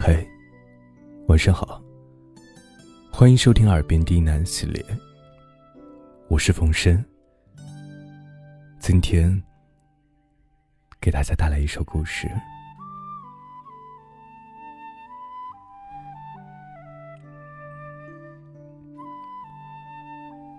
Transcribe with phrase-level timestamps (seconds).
[0.00, 0.24] 嘿，
[1.26, 1.82] 晚上好。
[3.12, 4.80] 欢迎收听《耳边低喃》系列，
[6.28, 7.04] 我是冯生。
[8.78, 9.42] 今天
[11.00, 12.30] 给大家带来一首故事。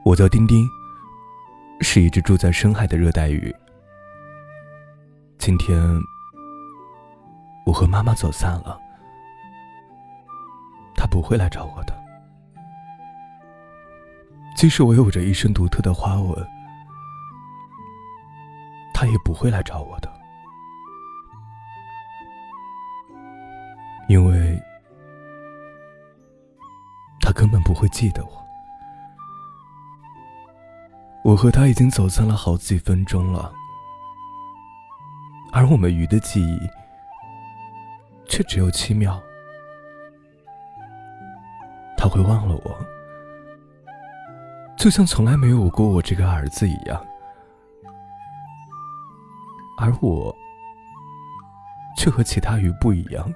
[0.04, 0.68] 我叫丁丁，
[1.80, 3.56] 是一只住在深海的热带鱼。
[5.38, 5.82] 今天
[7.66, 8.78] 我和妈妈走散了，
[11.20, 11.94] 不会来找我的。
[14.56, 16.48] 即使我有着一身独特的花纹，
[18.94, 20.10] 他也不会来找我的，
[24.08, 24.58] 因为
[27.20, 28.32] 他根本不会记得我。
[31.26, 33.52] 我和他已经走散了好几分钟了。
[35.52, 36.60] 而我们鱼的记忆，
[38.26, 39.22] 却只有七秒。
[42.02, 42.80] 他会忘了我，
[44.78, 47.06] 就像从来没有过我这个儿子一样。
[49.78, 50.34] 而我，
[51.98, 53.34] 却和其他鱼不一样。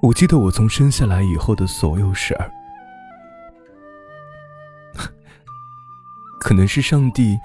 [0.00, 2.50] 我记得我从生下来以后的所有事儿，
[6.40, 7.38] 可能是上帝。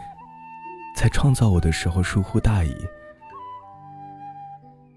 [0.96, 2.74] 在创造我的时候疏忽大意，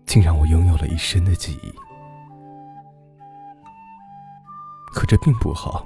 [0.06, 1.89] 竟让我拥有了一生的记忆。
[5.10, 5.84] 这并不好。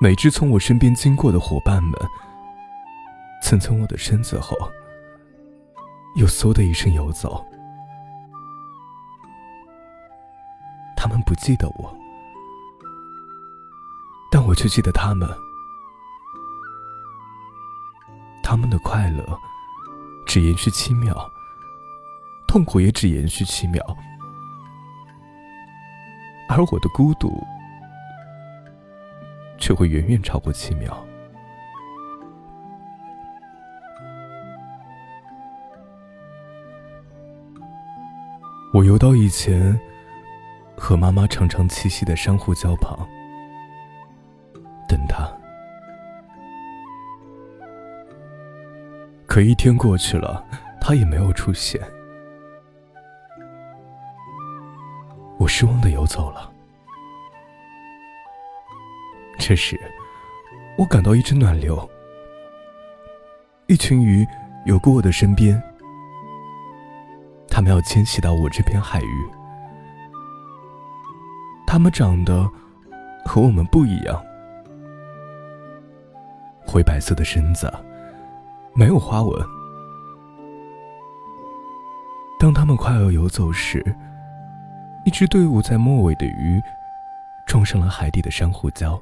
[0.00, 1.92] 每只从我身边经过的伙伴们，
[3.42, 4.56] 蹭蹭我的身子后，
[6.16, 7.44] 又嗖的一声游走。
[10.96, 11.94] 他们不记得我，
[14.32, 15.28] 但我却记得他们。
[18.42, 19.38] 他们的快乐
[20.24, 21.30] 只延续七秒，
[22.48, 23.84] 痛苦也只延续七秒，
[26.56, 27.44] 而我的孤独
[29.58, 31.04] 却会远远超过七秒。
[38.72, 39.76] 我游到以前
[40.76, 43.04] 和妈妈常常栖息的珊瑚礁旁，
[44.88, 45.28] 等她。
[49.26, 50.44] 可一天过去了，
[50.80, 51.80] 他也没有出现。
[55.36, 56.53] 我失望的游走了。
[59.46, 59.78] 这时，
[60.78, 61.86] 我感到一阵暖流，
[63.66, 64.26] 一群鱼
[64.64, 65.62] 游过我的身边，
[67.50, 69.30] 它们要迁徙到我这片海域。
[71.66, 72.50] 它们长得
[73.22, 74.18] 和我们不一样，
[76.66, 77.70] 灰白色的身子。
[78.74, 79.46] 没有花纹。
[82.40, 83.84] 当他们快要游走时，
[85.04, 86.58] 一支队伍在末尾的鱼
[87.46, 88.98] 撞上了海底的珊瑚礁，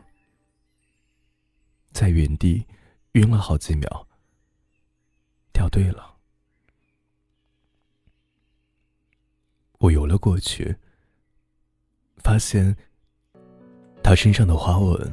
[1.92, 2.66] 在原地
[3.12, 4.06] 晕了好几秒，
[5.52, 6.14] 掉队了。
[9.78, 10.74] 我游了过去，
[12.18, 12.74] 发现
[14.02, 15.12] 他身上的花纹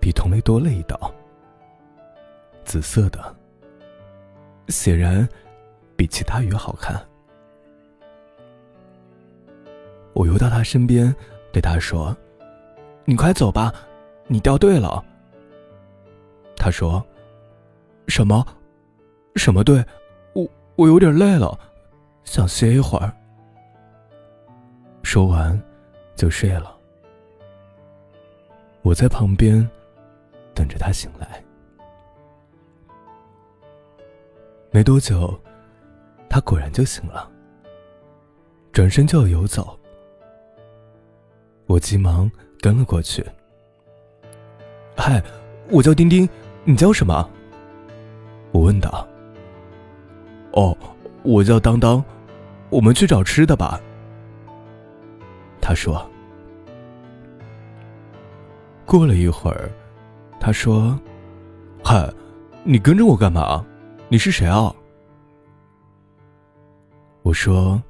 [0.00, 1.14] 比同类多了一道，
[2.64, 3.34] 紫色的。
[4.68, 5.28] 显然，
[5.96, 7.04] 比其他鱼好看。
[10.14, 11.14] 我游到他身边，
[11.52, 12.16] 对他说
[13.04, 13.72] ：“你快走吧，
[14.26, 15.04] 你掉队了。”
[16.62, 17.04] 他说
[18.06, 18.46] ：“什么？
[19.34, 19.84] 什么队？
[20.32, 21.58] 我我有点累了，
[22.22, 23.12] 想歇一会儿。”
[25.02, 25.60] 说完，
[26.14, 26.78] 就睡了。
[28.82, 29.68] 我在旁边
[30.54, 31.42] 等着他醒来。
[34.70, 35.36] 没多久，
[36.28, 37.28] 他果然就醒了，
[38.70, 39.76] 转身就要游走。
[41.66, 42.30] 我急忙
[42.60, 43.26] 跟了过去。
[44.96, 45.20] 嗨，
[45.68, 46.28] 我叫丁丁，
[46.64, 47.28] 你叫什么？
[48.52, 49.06] 我问道。
[50.52, 50.76] 哦，
[51.22, 52.04] 我叫当当，
[52.70, 53.80] 我们去找吃的吧。
[55.60, 56.08] 他说。
[58.84, 59.70] 过了一会儿，
[60.38, 60.98] 他说
[61.82, 62.12] ：“嗨，
[62.62, 63.64] 你跟着我干嘛？”
[64.10, 64.74] 你是谁啊？
[67.22, 67.82] 我说：“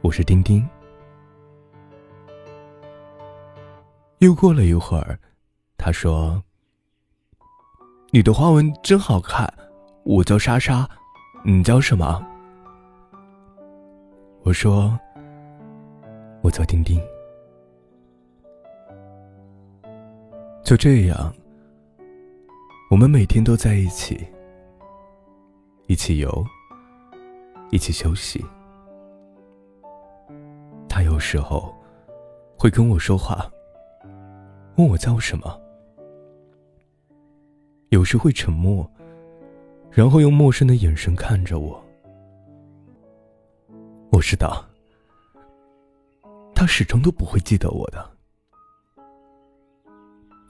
[0.00, 0.66] 我是丁丁。”
[4.18, 5.18] 又过了一会儿，
[5.76, 6.42] 他说
[8.10, 9.46] ：“你的花纹真好看。”
[10.04, 10.88] 我叫莎莎，
[11.44, 12.24] 你叫什么？
[14.42, 14.98] 我说
[16.42, 16.98] ：“我叫丁丁。”
[20.64, 21.30] 就这样，
[22.90, 24.26] 我们每天都在一起。
[25.88, 26.44] 一起游，
[27.70, 28.42] 一起休息。
[30.88, 31.74] 他有时候
[32.58, 33.46] 会跟我说话，
[34.76, 35.60] 问我叫什么。
[37.90, 38.88] 有时会沉默，
[39.90, 41.82] 然后用陌生的眼神看着我。
[44.10, 44.64] 我知道，
[46.54, 48.10] 他始终都不会记得我的，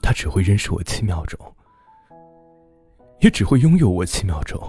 [0.01, 1.39] 他只会认识我七秒钟，
[3.19, 4.59] 也只会拥有我七秒钟。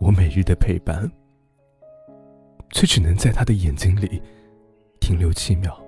[0.00, 1.10] 我每日的陪伴，
[2.70, 4.22] 却只能在他的眼睛里
[5.00, 5.81] 停留七秒。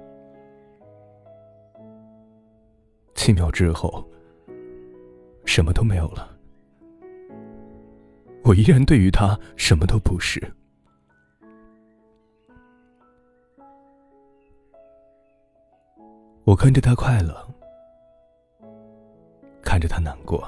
[3.14, 4.06] 七秒之后，
[5.44, 6.36] 什么都没有了。
[8.42, 10.52] 我依然对于他什么都不是。
[16.44, 17.54] 我看着他快乐，
[19.62, 20.46] 看着他难过，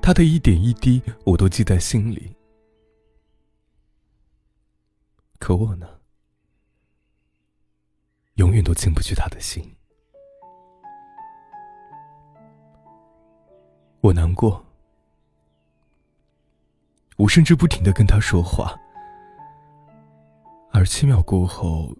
[0.00, 2.34] 他的一点一滴我都记在心里。
[5.38, 5.86] 可我呢，
[8.36, 9.62] 永远都进不去他的心。
[14.02, 14.60] 我难过，
[17.16, 18.76] 我甚至不停的跟他说话，
[20.72, 21.94] 而七秒过后，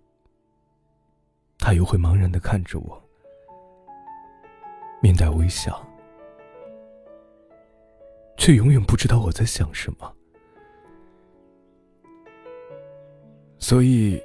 [1.61, 3.01] 他又会茫然的看着我，
[5.01, 5.81] 面带微笑，
[8.37, 10.13] 却永远不知道我在想什么。
[13.61, 14.21] 所以，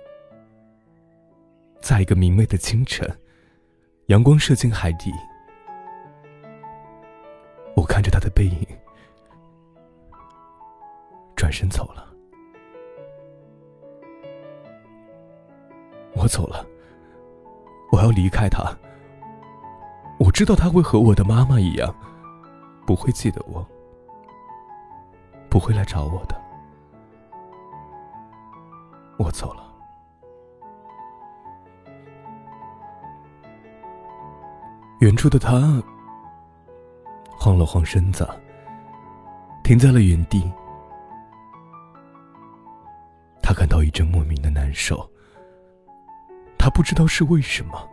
[1.80, 3.08] 在一个明媚的清晨，
[4.08, 5.12] 阳光射进海底。
[7.78, 8.68] 我看着他的背影，
[11.36, 12.08] 转身走了。
[16.16, 16.66] 我走了，
[17.92, 18.76] 我要离开他。
[20.20, 21.94] 我知道他会和我的妈妈一样，
[22.88, 23.64] 不会记得我，
[25.48, 26.36] 不会来找我的。
[29.20, 29.72] 我走了。
[35.02, 35.80] 远处的他。
[37.48, 38.28] 晃了晃身子，
[39.64, 40.52] 停在了原地。
[43.42, 45.10] 他感到一阵莫名的难受，
[46.58, 47.90] 他不知道是为什么。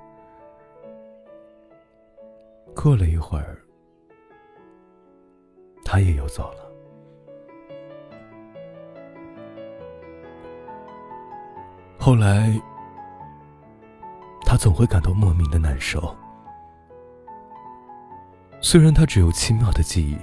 [2.75, 3.57] 过了一会儿，
[5.85, 6.69] 他也又走了。
[11.97, 12.61] 后来，
[14.45, 16.13] 他总会感到莫名的难受。
[18.65, 20.17] 虽然他只有七秒的记忆，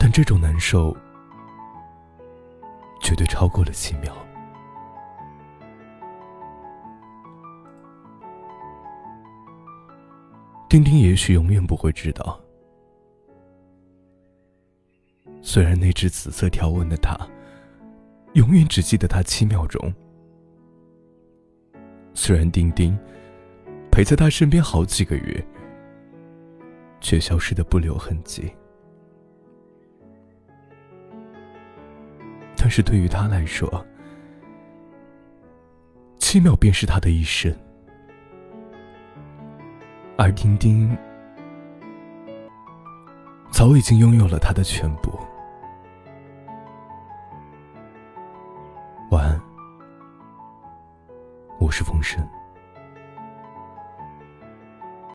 [0.00, 0.94] 但这种难受
[3.00, 4.12] 绝对超过了七秒。
[10.68, 12.40] 丁丁也许永远不会知道，
[15.40, 17.16] 虽然那只紫色条纹的他，
[18.32, 19.94] 永远只记得他七秒钟。
[22.12, 22.98] 虽然丁丁
[23.92, 25.46] 陪在他身边好几个月。
[27.00, 28.52] 却消失的不留痕迹。
[32.56, 33.86] 但是对于他来说，
[36.18, 37.54] 七秒便是他的一生，
[40.18, 40.96] 而丁丁
[43.52, 45.16] 早已经拥有了他的全部。